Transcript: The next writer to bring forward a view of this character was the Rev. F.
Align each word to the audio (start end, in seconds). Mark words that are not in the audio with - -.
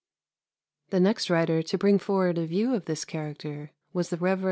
The 0.89 0.99
next 0.99 1.29
writer 1.29 1.61
to 1.61 1.77
bring 1.77 1.99
forward 1.99 2.39
a 2.39 2.47
view 2.47 2.73
of 2.73 2.85
this 2.85 3.05
character 3.05 3.69
was 3.93 4.09
the 4.09 4.17
Rev. 4.17 4.39
F. 4.39 4.39